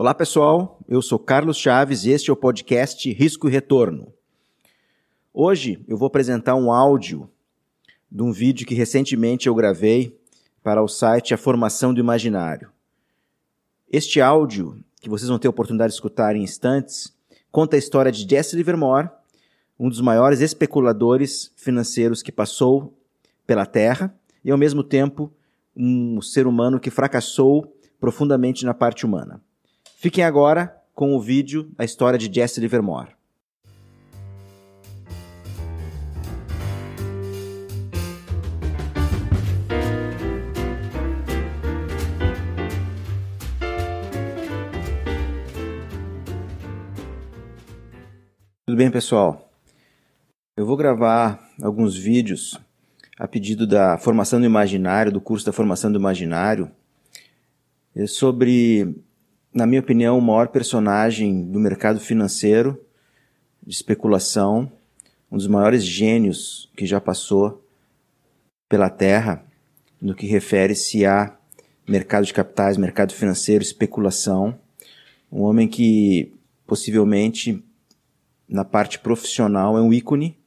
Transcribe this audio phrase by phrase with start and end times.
[0.00, 4.14] Olá pessoal, eu sou Carlos Chaves e este é o podcast Risco e Retorno.
[5.34, 7.28] Hoje eu vou apresentar um áudio
[8.08, 10.16] de um vídeo que recentemente eu gravei
[10.62, 12.70] para o site A Formação do Imaginário.
[13.90, 17.12] Este áudio, que vocês vão ter a oportunidade de escutar em instantes,
[17.50, 19.10] conta a história de Jesse Livermore,
[19.76, 22.96] um dos maiores especuladores financeiros que passou
[23.44, 25.32] pela Terra e, ao mesmo tempo,
[25.76, 29.42] um ser humano que fracassou profundamente na parte humana.
[30.00, 33.16] Fiquem agora com o vídeo A História de Jesse Livermore.
[48.64, 49.50] Tudo bem, pessoal?
[50.56, 52.56] Eu vou gravar alguns vídeos
[53.18, 56.70] a pedido da formação do imaginário, do curso da formação do imaginário,
[58.06, 58.94] sobre
[59.58, 62.80] na minha opinião, o maior personagem do mercado financeiro,
[63.66, 64.70] de especulação,
[65.32, 67.64] um dos maiores gênios que já passou
[68.68, 69.44] pela Terra
[70.00, 71.36] no que refere-se a
[71.88, 74.56] mercado de capitais, mercado financeiro, especulação.
[75.30, 76.32] Um homem que
[76.64, 77.60] possivelmente
[78.48, 80.38] na parte profissional é um ícone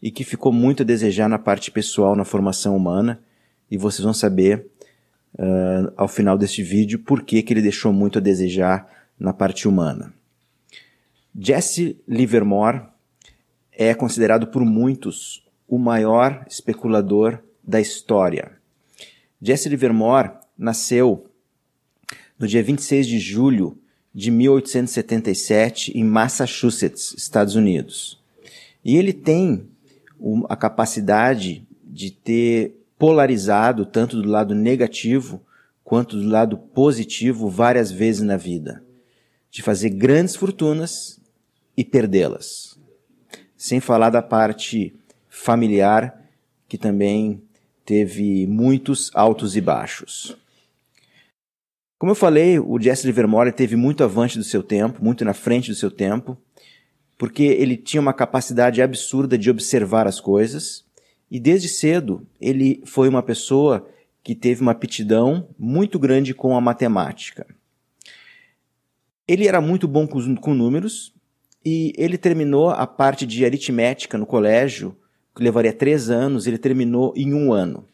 [0.00, 3.20] e que ficou muito a desejar na parte pessoal, na formação humana,
[3.70, 4.70] e vocês vão saber
[5.34, 9.68] uh, ao final deste vídeo por que, que ele deixou muito a desejar na parte
[9.68, 10.12] humana.
[11.36, 12.82] Jesse Livermore
[13.72, 18.52] é considerado por muitos o maior especulador da história.
[19.40, 21.26] Jesse Livermore nasceu
[22.38, 23.78] no dia 26 de julho
[24.14, 28.22] de 1877 em Massachusetts, Estados Unidos.
[28.84, 29.66] E ele tem
[30.48, 35.42] a capacidade de ter polarizado tanto do lado negativo
[35.82, 38.82] quanto do lado positivo várias vezes na vida,
[39.50, 41.20] de fazer grandes fortunas
[41.76, 42.78] e perdê-las.
[43.56, 44.94] Sem falar da parte
[45.28, 46.22] familiar,
[46.68, 47.42] que também
[47.84, 50.36] teve muitos altos e baixos.
[51.98, 55.70] Como eu falei, o Jesse Livermore teve muito avante do seu tempo, muito na frente
[55.70, 56.36] do seu tempo,
[57.18, 60.84] porque ele tinha uma capacidade absurda de observar as coisas
[61.30, 63.88] e desde cedo ele foi uma pessoa
[64.22, 67.46] que teve uma aptidão muito grande com a matemática.
[69.26, 71.14] Ele era muito bom com, com números
[71.64, 74.96] e ele terminou a parte de aritmética no colégio,
[75.34, 77.86] que levaria três anos, ele terminou em um ano.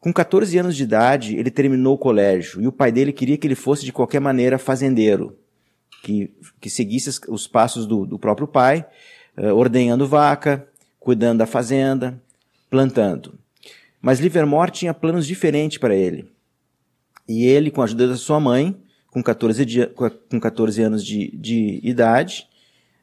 [0.00, 3.46] Com 14 anos de idade, ele terminou o colégio e o pai dele queria que
[3.46, 5.38] ele fosse de qualquer maneira fazendeiro,
[6.02, 8.84] que, que seguisse os passos do, do próprio pai,
[9.38, 10.66] uh, ordenhando vaca,
[11.02, 12.20] cuidando da fazenda,
[12.70, 13.38] plantando.
[14.00, 16.30] Mas Livermore tinha planos diferentes para ele.
[17.28, 18.76] E ele, com a ajuda da sua mãe,
[19.10, 22.48] com 14, de, com 14 anos de, de idade,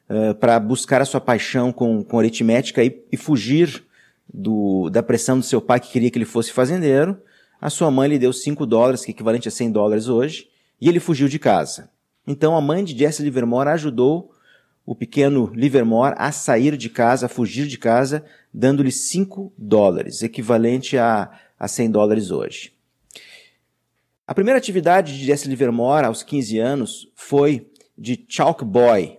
[0.08, 3.82] uh, para buscar a sua paixão com, com aritmética e, e fugir
[4.32, 7.16] do, da pressão do seu pai que queria que ele fosse fazendeiro,
[7.60, 10.48] a sua mãe lhe deu 5 dólares, que é equivalente a 100 dólares hoje,
[10.80, 11.90] e ele fugiu de casa.
[12.26, 14.32] Então a mãe de Jesse Livermore ajudou
[14.84, 20.98] o pequeno Livermore a sair de casa, a fugir de casa, dando-lhe 5 dólares, equivalente
[20.98, 22.72] a, a 100 dólares hoje.
[24.26, 29.18] A primeira atividade de Jesse Livermore, aos 15 anos, foi de chalk boy,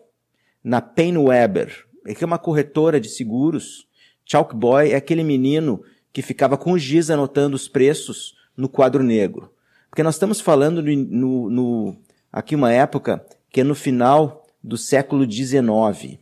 [0.64, 1.86] na Paine-Webber,
[2.16, 3.88] que é uma corretora de seguros.
[4.26, 5.84] Chalk boy é aquele menino
[6.14, 9.52] que ficava com giz anotando os preços no quadro negro.
[9.90, 11.98] Porque nós estamos falando no, no, no,
[12.32, 16.20] aqui uma época que é no final do século XIX.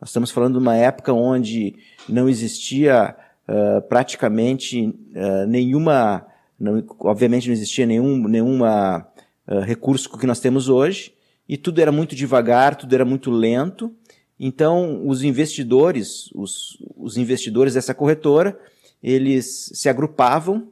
[0.00, 1.74] Nós estamos falando de uma época onde
[2.08, 3.16] não existia
[3.48, 6.26] uh, praticamente uh, nenhuma,
[6.58, 9.06] não, obviamente não existia nenhum nenhuma,
[9.48, 11.12] uh, recurso que nós temos hoje,
[11.48, 13.92] e tudo era muito devagar, tudo era muito lento.
[14.38, 18.58] Então, os investidores, os, os investidores dessa corretora,
[19.02, 20.68] eles se agrupavam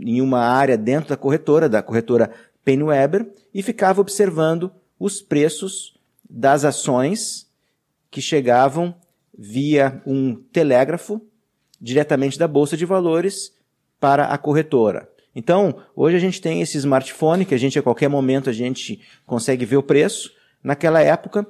[0.00, 2.30] em uma área dentro da corretora, da corretora
[2.64, 2.84] Paine
[3.52, 5.91] e ficavam observando os preços
[6.32, 7.46] das ações
[8.10, 8.94] que chegavam
[9.36, 11.20] via um telégrafo
[11.78, 13.52] diretamente da bolsa de valores
[14.00, 15.08] para a corretora.
[15.34, 19.00] Então, hoje a gente tem esse smartphone que a gente a qualquer momento a gente
[19.26, 20.32] consegue ver o preço.
[20.62, 21.46] Naquela época,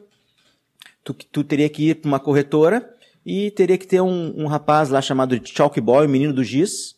[1.04, 2.92] tu, tu teria que ir para uma corretora
[3.24, 6.96] e teria que ter um, um rapaz lá chamado Chalk Boy, o menino do giz,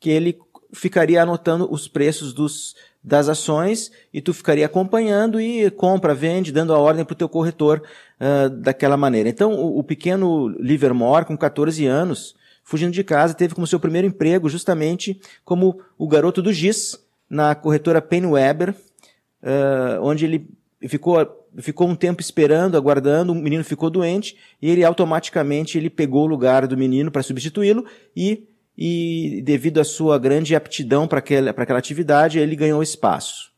[0.00, 0.38] que ele
[0.72, 2.74] ficaria anotando os preços dos,
[3.06, 7.28] das ações e tu ficaria acompanhando e compra, vende, dando a ordem para o teu
[7.28, 7.80] corretor
[8.20, 9.28] uh, daquela maneira.
[9.28, 14.08] Então, o, o, pequeno Livermore, com 14 anos, fugindo de casa, teve como seu primeiro
[14.08, 16.98] emprego justamente como o garoto do GIS,
[17.30, 20.48] na corretora Paine Webber, uh, onde ele
[20.88, 21.16] ficou
[21.58, 26.26] ficou um tempo esperando, aguardando, o menino ficou doente e ele automaticamente ele pegou o
[26.26, 31.78] lugar do menino para substituí-lo e, e devido à sua grande aptidão para aquela, aquela
[31.78, 33.50] atividade, ele ganhou espaço.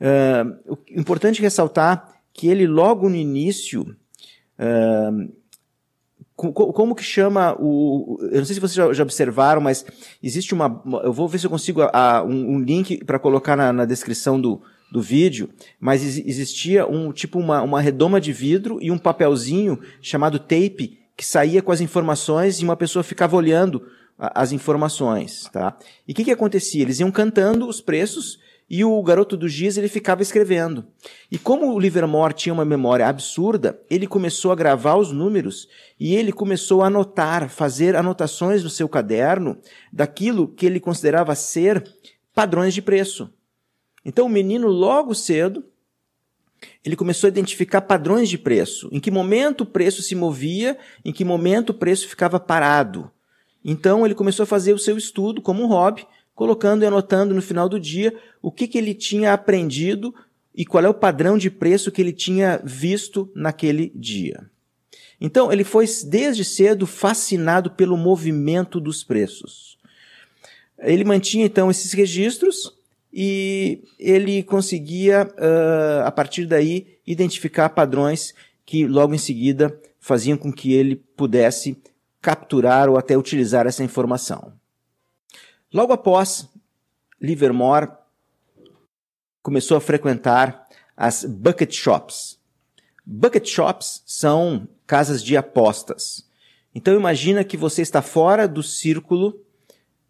[0.00, 3.96] Uh, importante ressaltar que ele logo no início
[4.58, 5.32] uh,
[6.34, 8.18] como que chama o.
[8.32, 9.84] Eu não sei se vocês já, já observaram, mas
[10.20, 10.82] existe uma.
[11.04, 14.40] Eu vou ver se eu consigo a, um, um, link para colocar na, na, descrição
[14.40, 14.60] do,
[14.90, 15.48] do vídeo,
[15.78, 21.24] mas existia um tipo uma, uma redoma de vidro e um papelzinho chamado tape que
[21.24, 23.86] saía com as informações e uma pessoa ficava olhando
[24.34, 25.76] as informações, tá?
[26.06, 26.82] E o que, que acontecia?
[26.82, 28.38] Eles iam cantando os preços
[28.70, 30.86] e o garoto do giz ele ficava escrevendo.
[31.30, 36.14] E como o Livermore tinha uma memória absurda, ele começou a gravar os números e
[36.14, 39.58] ele começou a anotar, fazer anotações no seu caderno
[39.92, 41.84] daquilo que ele considerava ser
[42.32, 43.28] padrões de preço.
[44.04, 45.64] Então o menino logo cedo
[46.84, 51.12] ele começou a identificar padrões de preço, em que momento o preço se movia, em
[51.12, 53.10] que momento o preço ficava parado.
[53.64, 57.42] Então ele começou a fazer o seu estudo como um hobby, colocando e anotando no
[57.42, 60.14] final do dia o que, que ele tinha aprendido
[60.54, 64.44] e qual é o padrão de preço que ele tinha visto naquele dia.
[65.20, 69.78] Então, ele foi desde cedo fascinado pelo movimento dos preços.
[70.80, 72.76] Ele mantinha então esses registros
[73.12, 78.34] e ele conseguia, uh, a partir daí, identificar padrões
[78.66, 81.76] que logo em seguida faziam com que ele pudesse
[82.22, 84.52] capturar ou até utilizar essa informação.
[85.74, 86.48] Logo após,
[87.20, 87.90] Livermore
[89.42, 90.66] começou a frequentar
[90.96, 92.38] as bucket shops.
[93.04, 96.24] Bucket shops são casas de apostas.
[96.72, 99.40] Então imagina que você está fora do círculo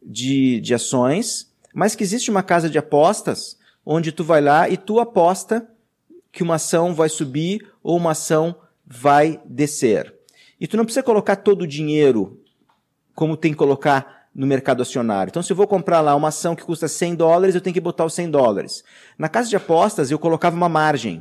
[0.03, 4.77] de, de ações, mas que existe uma casa de apostas onde tu vai lá e
[4.77, 5.67] tu aposta
[6.31, 8.55] que uma ação vai subir ou uma ação
[8.87, 10.15] vai descer.
[10.63, 12.41] E tu não precisa colocar todo o dinheiro
[13.17, 15.29] como tem que colocar no mercado acionário.
[15.29, 17.81] Então, se eu vou comprar lá uma ação que custa 100 dólares, eu tenho que
[17.81, 18.85] botar os 100 dólares.
[19.19, 21.21] Na casa de apostas, eu colocava uma margem.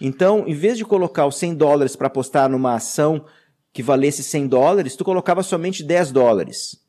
[0.00, 3.24] Então, em vez de colocar os 100 dólares para apostar numa ação
[3.72, 6.80] que valesse 100 dólares, tu colocava somente 10 dólares.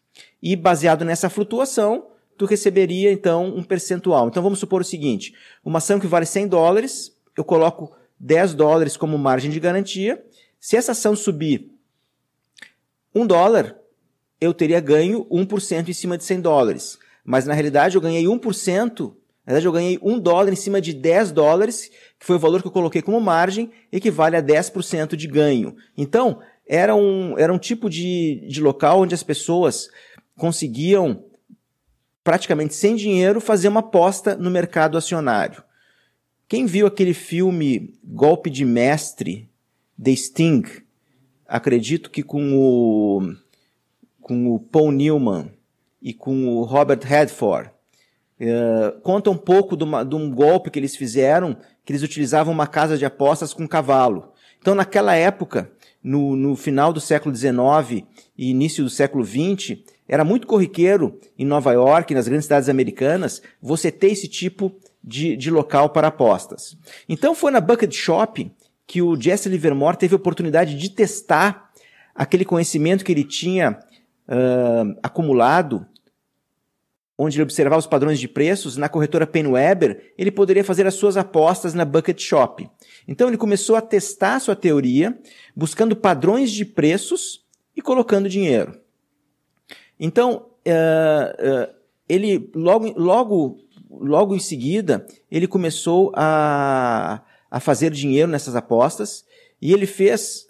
[0.42, 4.27] E baseado nessa flutuação, tu receberia então um percentual.
[4.27, 8.97] Então vamos supor o seguinte: uma ação que vale 100 dólares, eu coloco 10 dólares
[8.97, 10.25] como margem de garantia.
[10.59, 11.70] Se essa ação subir
[13.13, 13.75] 1 dólar,
[14.40, 16.98] eu teria ganho 1% em cima de 100 dólares.
[17.24, 19.13] Mas na realidade eu ganhei 1%,
[19.46, 22.62] na verdade eu ganhei 1 dólar em cima de 10 dólares, que foi o valor
[22.62, 25.75] que eu coloquei como margem, equivale a 10% de ganho.
[25.98, 29.90] Então, era um, era um tipo de, de local onde as pessoas
[30.38, 31.25] conseguiam,
[32.24, 35.64] praticamente sem dinheiro, fazer uma aposta no mercado acionário.
[36.48, 39.50] Quem viu aquele filme Golpe de Mestre,
[40.02, 40.64] The Sting,
[41.51, 43.36] acredito que com o
[44.21, 45.51] com o Paul Newman
[46.01, 47.69] e com o Robert Redford.
[48.39, 52.53] Uh, conta um pouco de, uma, de, um golpe que eles fizeram, que eles utilizavam
[52.53, 54.31] uma casa de apostas com cavalo.
[54.59, 55.71] Então, naquela época,
[56.03, 58.04] no, no final do século XIX
[58.38, 63.42] e início do século XX, era muito corriqueiro em Nova York, nas grandes cidades americanas,
[63.62, 66.77] você ter esse tipo de, de local para apostas.
[67.09, 68.51] Então, foi na Bucket Shop
[68.92, 71.71] que o Jesse Livermore teve a oportunidade de testar
[72.14, 73.80] aquele conhecimento que ele tinha
[74.28, 75.88] uh, acumulado,
[77.18, 81.16] onde ele observava os padrões de preços, na corretora PenWeber, ele poderia fazer as suas
[81.16, 82.69] apostas na Bucket Shop.
[83.07, 85.18] Então ele começou a testar a sua teoria,
[85.56, 88.78] buscando padrões de preços e colocando dinheiro.
[89.98, 91.76] Então, uh, uh,
[92.10, 93.57] ele logo, logo,
[93.90, 97.21] logo em seguida, ele começou a,
[97.52, 99.26] a fazer dinheiro nessas apostas
[99.62, 100.48] e ele fez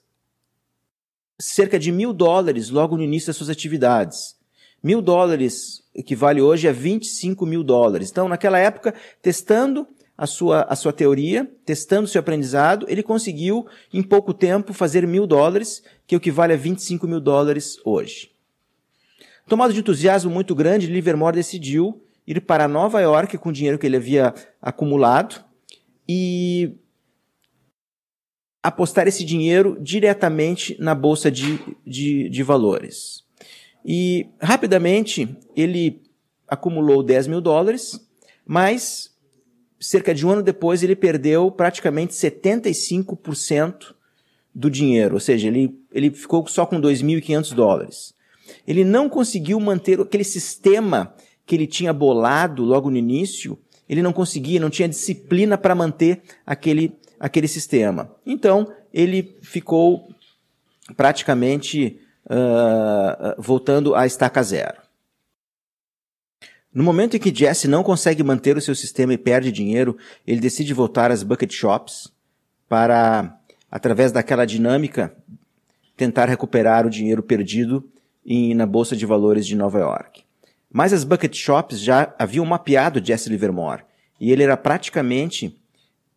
[1.39, 4.39] cerca de mil dólares logo no início das suas atividades.
[4.84, 8.10] Mil dólares equivale hoje a 25 mil dólares.
[8.12, 14.03] Então, naquela época, testando a sua, a sua teoria, testando seu aprendizado, ele conseguiu, em
[14.03, 18.31] pouco tempo, fazer mil dólares, que equivale a 25 mil dólares hoje.
[19.48, 23.86] Tomado de entusiasmo muito grande, Livermore decidiu ir para Nova York com o dinheiro que
[23.86, 25.43] ele havia acumulado
[26.08, 26.75] e
[28.63, 33.23] apostar esse dinheiro diretamente na bolsa de, de, de valores.
[33.83, 36.01] E rapidamente ele
[36.47, 37.99] acumulou 10 mil dólares,
[38.45, 39.09] mas
[39.79, 43.95] cerca de um ano depois ele perdeu praticamente 75%
[44.53, 48.13] do dinheiro, ou seja, ele, ele ficou só com 2.500 dólares.
[48.67, 51.15] Ele não conseguiu manter aquele sistema
[51.45, 56.21] que ele tinha bolado logo no início, ele não conseguia, não tinha disciplina para manter
[56.45, 58.09] aquele, aquele sistema.
[58.25, 60.09] Então, ele ficou
[60.97, 64.81] praticamente uh, voltando à estaca zero.
[66.73, 70.41] No momento em que Jesse não consegue manter o seu sistema e perde dinheiro, ele
[70.41, 72.11] decide voltar às bucket shops
[72.67, 73.37] para,
[73.69, 75.15] através daquela dinâmica,
[75.95, 77.87] tentar recuperar o dinheiro perdido
[78.25, 80.23] em, na Bolsa de Valores de Nova York.
[80.73, 83.83] Mas as bucket shops já haviam mapeado Jesse Livermore
[84.19, 85.60] e ele era praticamente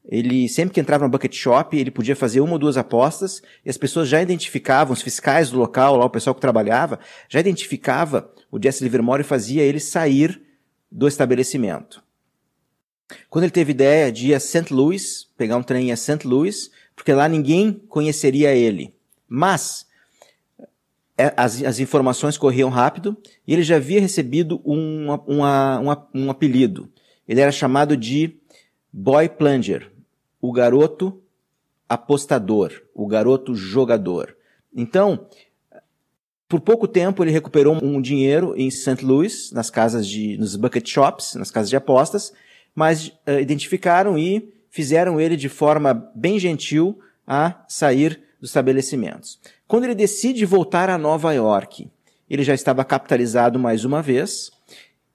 [0.06, 3.70] ele sempre que entrava no bucket shop, ele podia fazer uma ou duas apostas e
[3.70, 8.30] as pessoas já identificavam, os fiscais do local, lá o pessoal que trabalhava, já identificava
[8.50, 10.42] o Jesse Livermore e fazia ele sair
[10.90, 12.02] do estabelecimento.
[13.30, 14.72] Quando ele teve ideia de ir a St.
[14.72, 16.26] Louis, pegar um trem a St.
[16.26, 18.94] Louis, porque lá ninguém conheceria ele.
[19.28, 19.86] Mas
[21.16, 26.30] é, as, as informações corriam rápido e ele já havia recebido um, uma, uma, um
[26.30, 26.90] apelido.
[27.26, 28.36] Ele era chamado de
[28.92, 29.90] Boy Plunger,
[30.44, 31.22] o garoto
[31.88, 34.36] apostador, o garoto jogador.
[34.76, 35.26] Então,
[36.46, 39.02] por pouco tempo ele recuperou um dinheiro em St.
[39.02, 42.30] Louis, nas casas de, nos bucket shops, nas casas de apostas,
[42.74, 49.40] mas uh, identificaram e fizeram ele de forma bem gentil a sair dos estabelecimentos.
[49.66, 51.90] Quando ele decide voltar a Nova York,
[52.28, 54.50] ele já estava capitalizado mais uma vez.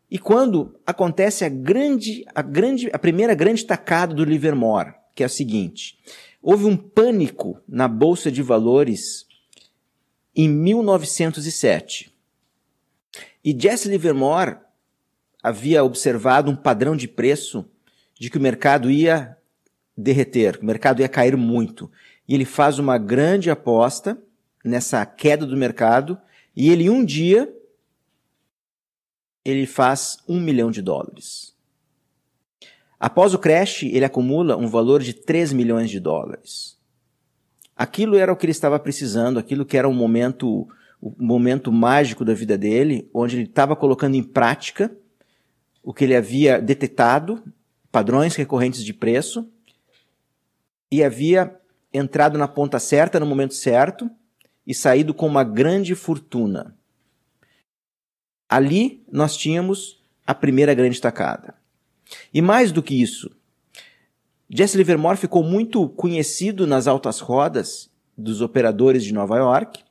[0.10, 5.26] E quando acontece a grande, a grande, a primeira grande tacada do Livermore, que é
[5.26, 6.00] o seguinte:
[6.42, 9.28] houve um pânico na bolsa de valores
[10.36, 12.14] em 1907.
[13.44, 14.58] E Jesse Livermore
[15.42, 17.66] havia observado um padrão de preço
[18.20, 19.38] de que o mercado ia
[19.96, 21.92] derreter, que o mercado ia cair muito.
[22.28, 24.22] E ele faz uma grande aposta
[24.64, 26.20] nessa queda do mercado
[26.56, 27.54] e ele um dia
[29.44, 31.56] ele faz um milhão de dólares.
[33.00, 36.78] Após o crash, ele acumula um valor de 3 milhões de dólares.
[37.76, 40.68] Aquilo era o que ele estava precisando, aquilo que era momento,
[41.02, 44.92] o momento mágico da vida dele, onde ele estava colocando em prática
[45.82, 47.42] o que ele havia detectado,
[47.90, 49.50] padrões recorrentes de preço,
[50.92, 51.58] e havia
[51.94, 54.12] entrado na ponta certa no momento certo
[54.68, 56.76] e saído com uma grande fortuna.
[58.50, 61.59] Ali nós tínhamos a primeira grande tacada.
[62.34, 63.30] E mais do que isso,
[64.50, 69.84] Jesse Livermore ficou muito conhecido nas altas rodas dos operadores de Nova York.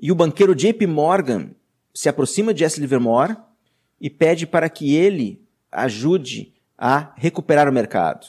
[0.00, 1.50] E o banqueiro JP Morgan
[1.94, 3.36] se aproxima de Jesse Livermore
[4.00, 8.26] e pede para que ele ajude a recuperar o mercado.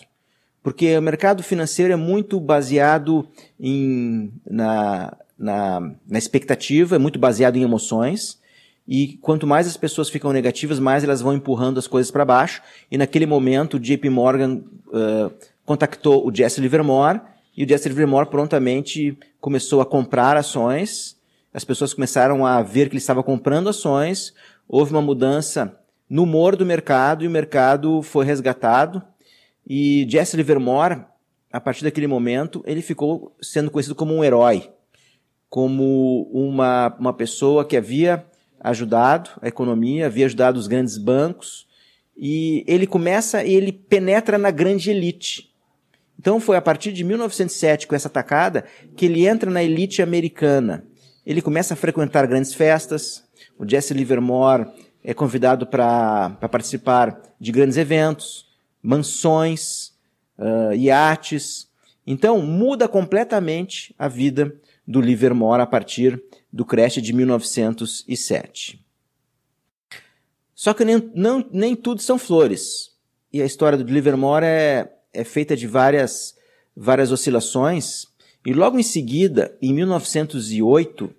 [0.61, 3.27] Porque o mercado financeiro é muito baseado
[3.59, 8.39] em, na, na, na expectativa, é muito baseado em emoções.
[8.87, 12.61] E quanto mais as pessoas ficam negativas, mais elas vão empurrando as coisas para baixo.
[12.91, 15.33] E naquele momento, o JP Morgan uh,
[15.65, 17.21] contactou o Jesse Livermore
[17.55, 21.15] e o Jesse Livermore prontamente começou a comprar ações.
[21.53, 24.33] As pessoas começaram a ver que ele estava comprando ações
[24.67, 25.77] houve uma mudança
[26.09, 29.01] no humor do mercado e o mercado foi resgatado.
[29.67, 31.01] E Jesse Livermore,
[31.51, 34.69] a partir daquele momento, ele ficou sendo conhecido como um herói,
[35.49, 38.25] como uma, uma pessoa que havia
[38.63, 41.67] ajudado a economia, havia ajudado os grandes bancos,
[42.17, 45.51] e ele começa, ele penetra na grande elite.
[46.17, 48.65] Então foi a partir de 1907, com essa tacada,
[48.95, 50.85] que ele entra na elite americana.
[51.25, 53.23] Ele começa a frequentar grandes festas,
[53.57, 54.67] o Jesse Livermore
[55.03, 58.47] é convidado para participar de grandes eventos,
[58.81, 59.93] mansões,
[60.37, 61.67] uh, iates.
[62.05, 64.55] Então, muda completamente a vida
[64.87, 66.21] do Livermore a partir
[66.51, 68.83] do crash de 1907.
[70.53, 72.91] Só que nem, não, nem tudo são flores.
[73.31, 76.35] E a história do Livermore é, é feita de várias,
[76.75, 78.05] várias oscilações.
[78.45, 81.13] E logo em seguida, em 1908,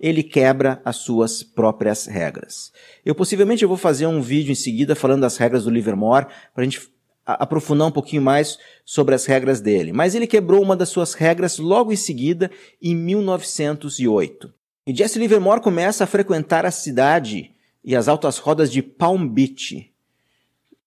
[0.00, 2.72] ele quebra as suas próprias regras.
[3.04, 6.62] Eu possivelmente eu vou fazer um vídeo em seguida falando das regras do Livermore, para
[6.62, 6.92] a gente
[7.26, 9.92] aprofundar um pouquinho mais sobre as regras dele.
[9.92, 12.50] Mas ele quebrou uma das suas regras logo em seguida,
[12.80, 14.52] em 1908.
[14.86, 17.52] E Jesse Livermore começa a frequentar a cidade
[17.82, 19.90] e as altas rodas de Palm Beach.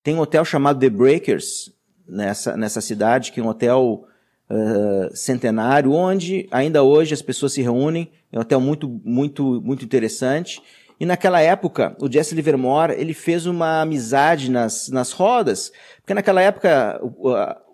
[0.03, 1.71] Tem um hotel chamado The Breakers
[2.07, 4.05] nessa, nessa cidade, que é um hotel
[4.49, 8.09] uh, centenário, onde ainda hoje as pessoas se reúnem.
[8.31, 10.61] É um hotel muito, muito, muito interessante.
[10.99, 16.41] E naquela época, o Jesse Livermore, ele fez uma amizade nas, nas rodas, porque naquela
[16.41, 16.99] época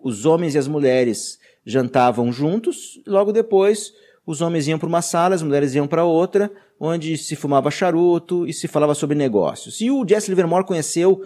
[0.03, 3.93] os homens e as mulheres jantavam juntos, logo depois
[4.25, 8.45] os homens iam para uma sala, as mulheres iam para outra, onde se fumava charuto
[8.45, 9.79] e se falava sobre negócios.
[9.79, 11.23] E o Jesse Livermore conheceu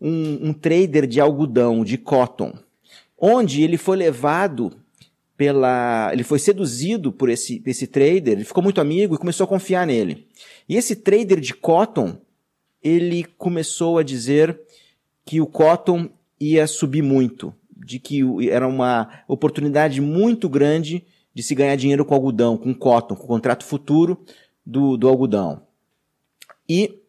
[0.00, 2.52] um, um trader de algodão, de cotton,
[3.18, 4.72] onde ele foi levado
[5.38, 6.10] pela.
[6.12, 9.86] Ele foi seduzido por esse, esse trader, ele ficou muito amigo e começou a confiar
[9.86, 10.26] nele.
[10.68, 12.20] E esse trader de cotton,
[12.82, 14.60] ele começou a dizer
[15.24, 21.54] que o cotton ia subir muito, de que era uma oportunidade muito grande de se
[21.54, 24.20] ganhar dinheiro com algodão, com cotton, com o contrato futuro
[24.66, 25.62] do, do algodão.
[26.68, 27.00] E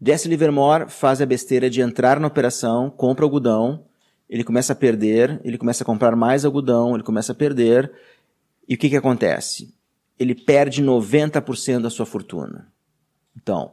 [0.00, 3.87] Jesse Livermore faz a besteira de entrar na operação, compra algodão,
[4.28, 7.90] ele começa a perder, ele começa a comprar mais algodão, ele começa a perder.
[8.68, 9.74] E o que, que acontece?
[10.18, 12.70] Ele perde 90% da sua fortuna.
[13.36, 13.72] Então,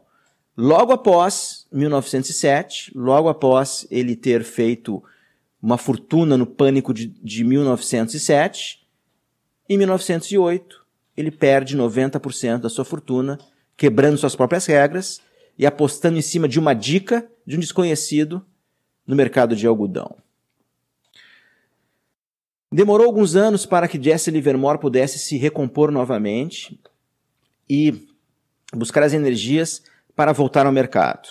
[0.56, 5.04] logo após 1907, logo após ele ter feito
[5.62, 8.86] uma fortuna no pânico de, de 1907,
[9.68, 10.86] em 1908
[11.18, 13.40] ele perde 90% da sua fortuna,
[13.76, 15.22] quebrando suas próprias regras
[15.58, 18.46] e apostando em cima de uma dica de um desconhecido
[19.08, 20.16] no mercado de algodão.
[22.76, 26.78] Demorou alguns anos para que Jesse Livermore pudesse se recompor novamente
[27.70, 28.06] e
[28.74, 29.82] buscar as energias
[30.14, 31.30] para voltar ao mercado.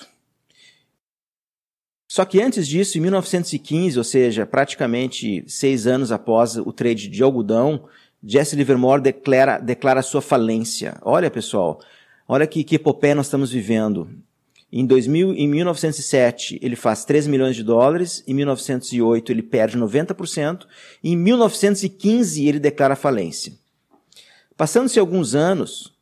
[2.08, 7.22] Só que antes disso, em 1915, ou seja, praticamente seis anos após o trade de
[7.22, 7.90] algodão,
[8.22, 10.96] Jesse Livermore declara, declara sua falência.
[11.02, 11.78] Olha, pessoal,
[12.26, 12.80] olha que, que
[13.14, 14.08] nós estamos vivendo.
[14.76, 20.66] Em, 2000, em 1907, ele faz 3 milhões de dólares, em 1908 ele perde 90%,
[21.00, 23.52] e em 1915 ele declara falência.
[24.56, 25.94] Passando-se alguns anos,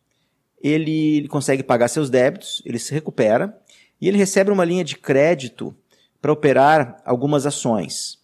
[0.59, 3.55] ele, consegue pagar seus débitos, ele se recupera,
[4.01, 5.77] e ele recebe uma linha de crédito
[6.19, 8.21] para operar algumas ações.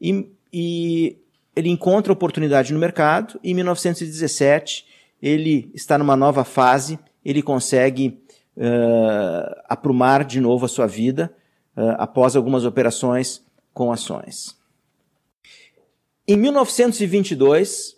[0.00, 1.18] E, e
[1.54, 4.86] ele encontra oportunidade no mercado, e em 1917
[5.20, 8.24] ele está numa nova fase, ele consegue
[8.56, 11.34] uh, aprumar de novo a sua vida
[11.76, 14.56] uh, após algumas operações com ações.
[16.26, 17.96] Em 1922,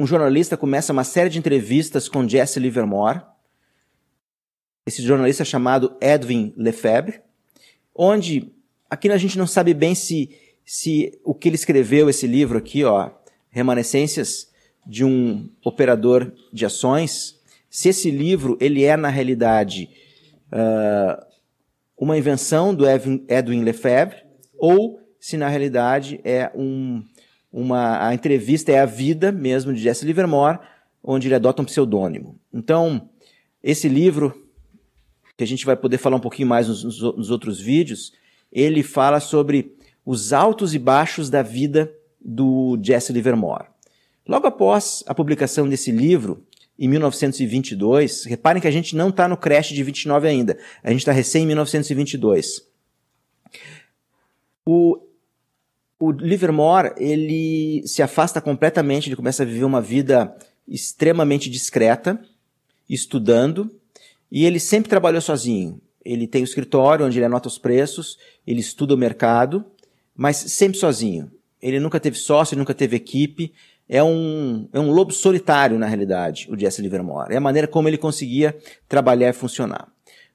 [0.00, 3.20] um jornalista começa uma série de entrevistas com Jesse Livermore.
[4.86, 7.20] Esse jornalista é chamado Edwin Lefebvre,
[7.94, 8.52] onde
[8.88, 12.84] aqui a gente não sabe bem se, se o que ele escreveu, esse livro aqui,
[12.84, 13.10] ó,
[13.50, 14.52] Remanescências
[14.86, 17.40] de um operador de ações,
[17.74, 19.90] se esse livro ele é na realidade
[20.52, 21.26] uh,
[21.98, 24.18] uma invenção do Edwin Lefebvre
[24.56, 27.02] ou se na realidade é um,
[27.52, 30.60] uma a entrevista é a vida mesmo de Jesse Livermore,
[31.02, 32.38] onde ele adota um pseudônimo.
[32.52, 33.10] Então
[33.60, 34.32] esse livro
[35.36, 38.12] que a gente vai poder falar um pouquinho mais nos, nos outros vídeos,
[38.52, 39.74] ele fala sobre
[40.06, 41.92] os altos e baixos da vida
[42.24, 43.64] do Jesse Livermore.
[44.28, 46.46] Logo após a publicação desse livro,
[46.78, 48.24] em 1922.
[48.24, 50.58] Reparem que a gente não está no crash de 29 ainda.
[50.82, 52.62] A gente está recém em 1922.
[54.66, 54.98] O,
[55.98, 60.34] o Livermore, ele se afasta completamente, ele começa a viver uma vida
[60.66, 62.20] extremamente discreta,
[62.88, 63.70] estudando,
[64.30, 65.80] e ele sempre trabalhou sozinho.
[66.04, 69.64] Ele tem o um escritório onde ele anota os preços, ele estuda o mercado,
[70.14, 71.30] mas sempre sozinho.
[71.60, 73.52] Ele nunca teve sócio, nunca teve equipe,
[73.88, 77.32] é um, é um lobo solitário, na realidade, o Jesse Livermore.
[77.32, 78.56] É a maneira como ele conseguia
[78.88, 79.88] trabalhar e funcionar.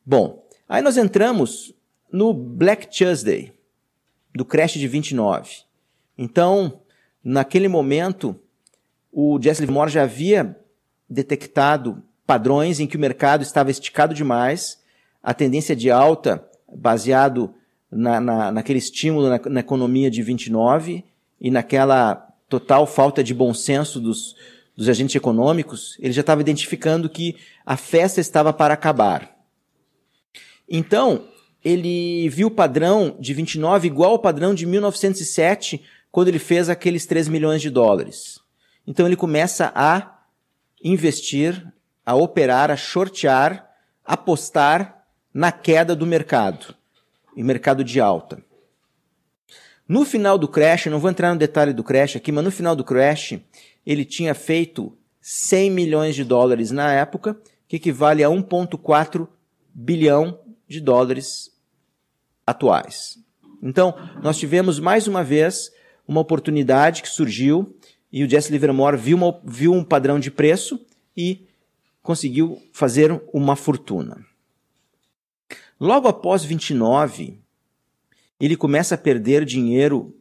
[0.06, 1.74] Bom, aí nós entramos
[2.12, 3.52] no Black Tuesday,
[4.34, 5.50] do crash de 29.
[6.18, 6.82] Então,
[7.24, 8.36] naquele momento,
[9.12, 10.56] o Jesse Livermore já havia
[11.10, 14.80] detectado padrões em que o mercado estava esticado demais,
[15.24, 17.54] a tendência de alta, baseado
[17.92, 21.04] na, na, naquele estímulo na, na economia de 29
[21.42, 24.36] e naquela total falta de bom senso dos,
[24.76, 29.38] dos agentes econômicos, ele já estava identificando que a festa estava para acabar.
[30.68, 31.28] Então,
[31.64, 37.06] ele viu o padrão de 29 igual ao padrão de 1907, quando ele fez aqueles
[37.06, 38.40] 3 milhões de dólares.
[38.88, 40.20] Então ele começa a
[40.84, 41.72] investir,
[42.06, 43.70] a operar, a shortear,
[44.04, 46.74] apostar na queda do mercado,
[47.36, 48.44] em mercado de alta.
[49.89, 52.75] No final do crash, não vou entrar no detalhe do crash aqui, mas no final
[52.75, 53.39] do crash,
[53.84, 57.36] ele tinha feito 100 milhões de dólares na época,
[57.67, 59.28] que equivale a 1,4
[59.73, 61.52] bilhão de dólares
[62.45, 63.17] atuais.
[63.63, 65.71] Então, nós tivemos mais uma vez
[66.08, 67.75] uma oportunidade que surgiu
[68.12, 70.80] e o Jesse Livermore viu, uma, viu um padrão de preço
[71.17, 71.47] e
[72.04, 74.23] conseguiu fazer uma fortuna.
[75.80, 77.39] Logo após 29,
[78.39, 80.15] ele começa a perder dinheiro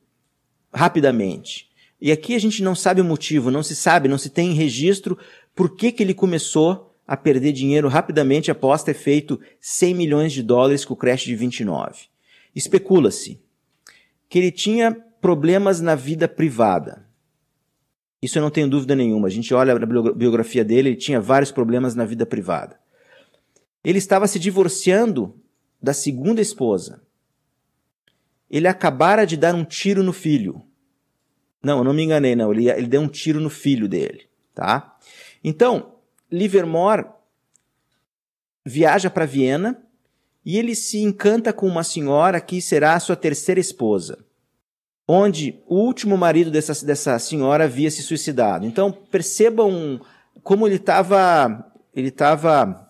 [0.73, 1.69] rapidamente.
[2.01, 5.19] E aqui a gente não sabe o motivo, não se sabe, não se tem registro
[5.55, 10.43] por que, que ele começou a perder dinheiro rapidamente após ter feito 100 milhões de
[10.43, 12.07] dólares com o crash de 29.
[12.55, 13.41] Especula-se
[14.29, 17.09] que ele tinha problemas na vida privada.
[18.21, 19.29] Isso eu não tenho dúvida nenhuma.
[19.29, 22.79] A gente olha a biografia dele, ele tinha vários problemas na vida privada.
[23.83, 25.35] Ele estava se divorciando
[25.81, 27.03] da segunda esposa.
[28.51, 30.63] Ele acabara de dar um tiro no filho.
[31.63, 32.53] Não, eu não me enganei, não.
[32.53, 34.97] Ele, ele deu um tiro no filho dele, tá?
[35.43, 35.95] Então,
[36.31, 37.07] Livermore
[38.65, 39.83] viaja para Viena
[40.45, 44.25] e ele se encanta com uma senhora que será a sua terceira esposa,
[45.07, 48.67] onde o último marido dessa, dessa senhora havia se suicidado.
[48.67, 50.01] Então, percebam
[50.43, 52.89] como ele estava ele estava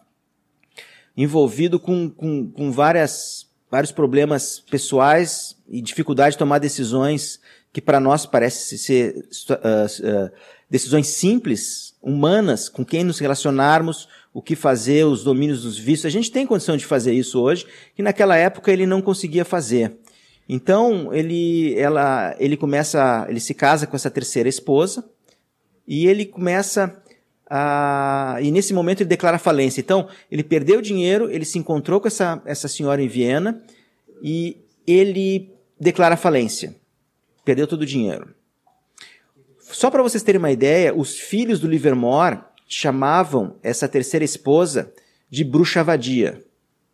[1.17, 7.41] envolvido com, com, com várias, vários problemas pessoais e dificuldade de tomar decisões
[7.73, 10.31] que para nós parece ser uh, uh,
[10.71, 16.07] decisões simples, humanas, com quem nos relacionarmos, o que fazer, os domínios dos vícios.
[16.07, 19.97] A gente tem condição de fazer isso hoje, que naquela época ele não conseguia fazer.
[20.49, 25.05] Então ele, ela, ele começa, ele se casa com essa terceira esposa
[25.87, 27.03] e ele começa
[27.51, 29.81] ah, e nesse momento ele declara falência.
[29.81, 33.63] Então, ele perdeu o dinheiro, ele se encontrou com essa, essa senhora em Viena
[34.23, 36.75] e ele declara falência.
[37.45, 38.35] Perdeu todo o dinheiro.
[39.59, 44.93] Só para vocês terem uma ideia, os filhos do Livermore chamavam essa terceira esposa
[45.31, 46.43] de bruxa vadia.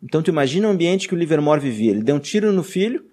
[0.01, 1.91] Então, tu imagina o ambiente que o Livermore vivia.
[1.91, 3.05] Ele deu um tiro no filho,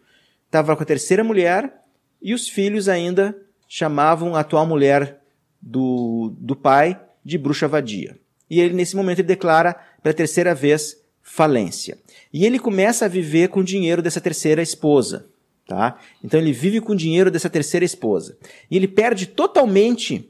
[0.47, 1.73] estava com a terceira mulher
[2.21, 3.37] e os filhos ainda
[3.69, 5.21] chamavam a atual mulher
[5.61, 8.19] do, do pai de bruxa vadia.
[8.49, 11.99] E ele, nesse momento, ele declara pela terceira vez falência.
[12.33, 15.27] E ele começa a viver com o dinheiro dessa terceira esposa.
[15.67, 15.99] Tá?
[16.23, 18.37] Então ele vive com o dinheiro dessa terceira esposa.
[18.71, 20.29] E ele perde totalmente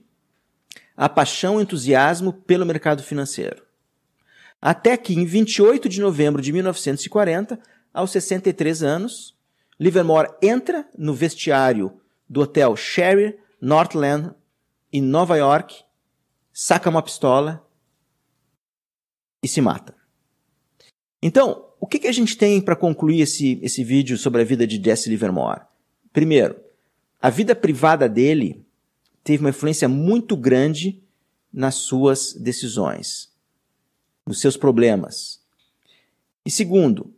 [0.96, 3.62] a paixão e entusiasmo pelo mercado financeiro.
[4.60, 7.58] Até que, em 28 de novembro de 1940,
[7.92, 9.34] aos 63 anos,
[9.80, 11.92] Livermore entra no vestiário
[12.28, 14.30] do hotel Sherry Northland,
[14.92, 15.82] em Nova York,
[16.52, 17.66] saca uma pistola
[19.42, 19.94] e se mata.
[21.22, 24.66] Então, o que, que a gente tem para concluir esse, esse vídeo sobre a vida
[24.66, 25.62] de Jesse Livermore?
[26.12, 26.60] Primeiro,
[27.20, 28.64] a vida privada dele
[29.24, 31.02] teve uma influência muito grande
[31.52, 33.32] nas suas decisões,
[34.26, 35.40] nos seus problemas.
[36.44, 37.14] E segundo,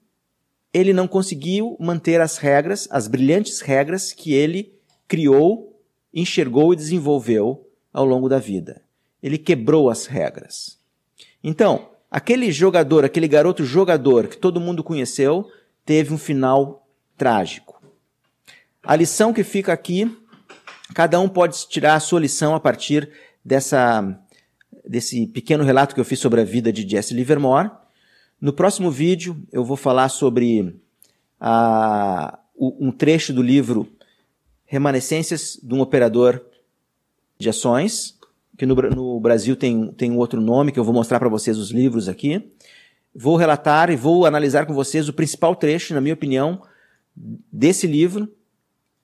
[0.72, 4.74] ele não conseguiu manter as regras, as brilhantes regras que ele
[5.08, 5.80] criou,
[6.12, 8.83] enxergou e desenvolveu ao longo da vida
[9.24, 10.78] ele quebrou as regras.
[11.42, 15.50] Então, aquele jogador, aquele garoto jogador que todo mundo conheceu,
[15.82, 17.82] teve um final trágico.
[18.82, 20.14] A lição que fica aqui,
[20.94, 23.10] cada um pode tirar a sua lição a partir
[23.42, 24.14] dessa,
[24.86, 27.70] desse pequeno relato que eu fiz sobre a vida de Jesse Livermore.
[28.38, 30.78] No próximo vídeo, eu vou falar sobre
[31.40, 33.90] a, um trecho do livro
[34.66, 36.44] Remanescências de um Operador
[37.38, 38.13] de Ações,
[38.56, 41.58] que no, no Brasil tem, tem um outro nome, que eu vou mostrar para vocês
[41.58, 42.52] os livros aqui.
[43.14, 46.62] Vou relatar e vou analisar com vocês o principal trecho, na minha opinião,
[47.52, 48.28] desse livro,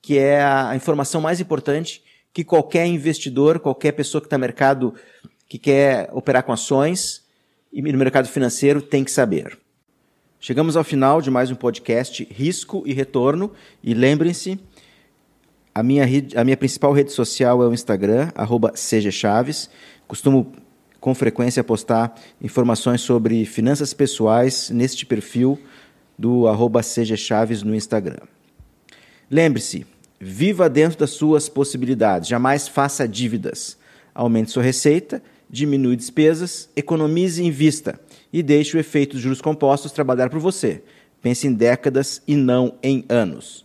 [0.02, 4.94] que é a informação mais importante que qualquer investidor, qualquer pessoa que está no mercado,
[5.48, 7.26] que quer operar com ações
[7.72, 9.58] e no mercado financeiro tem que saber.
[10.38, 14.58] Chegamos ao final de mais um podcast Risco e Retorno e lembrem-se
[15.74, 16.04] a minha,
[16.36, 19.70] a minha principal rede social é o Instagram, arroba Chaves.
[20.08, 20.52] Costumo
[21.00, 25.58] com frequência postar informações sobre finanças pessoais neste perfil
[26.18, 28.20] do arroba Chaves no Instagram.
[29.30, 29.86] Lembre-se,
[30.18, 33.78] viva dentro das suas possibilidades, jamais faça dívidas.
[34.12, 37.98] Aumente sua receita, diminui despesas, economize e invista
[38.32, 40.82] e deixe o efeito dos juros compostos trabalhar por você.
[41.22, 43.64] Pense em décadas e não em anos.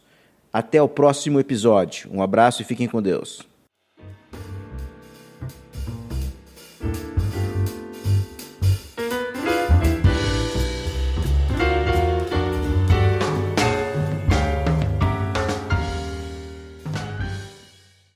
[0.56, 2.10] Até o próximo episódio.
[2.14, 3.46] Um abraço e fiquem com Deus.